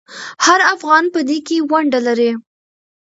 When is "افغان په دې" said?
0.75-1.37